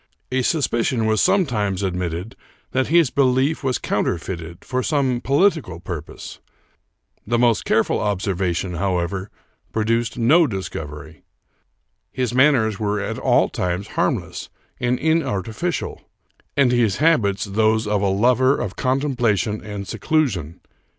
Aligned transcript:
A 0.31 0.41
sus 0.41 0.65
picion 0.67 1.05
was 1.05 1.21
sometimes 1.21 1.83
admitted 1.83 2.35
that 2.71 2.87
his 2.87 3.11
belief 3.11 3.63
was 3.63 3.77
counter 3.77 4.15
feited 4.17 4.63
for 4.63 4.81
some 4.81 5.21
political 5.23 5.79
purpose. 5.79 6.39
The 7.27 7.37
most 7.37 7.65
careful 7.65 7.99
ob 7.99 8.19
240 8.19 8.19
Charles 8.19 8.23
Brockdcn 8.23 8.71
Broivn 8.71 8.73
servation, 8.73 8.79
however, 8.79 9.29
produced 9.71 10.17
no 10.17 10.47
discovery. 10.47 11.21
His 12.11 12.33
manners 12.33 12.79
were 12.79 12.99
at 12.99 13.19
all 13.19 13.47
times 13.47 13.89
harmless 13.89 14.49
and 14.79 14.97
inartificial, 14.97 15.99
and 16.57 16.71
his 16.71 16.97
habits 16.97 17.45
those 17.45 17.85
of 17.85 18.01
a 18.01 18.07
lover 18.09 18.57
of 18.57 18.75
contemplation 18.75 19.61
and 19.63 19.87
seclusion. 19.87 20.61